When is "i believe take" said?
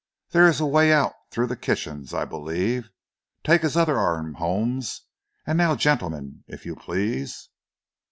2.11-3.61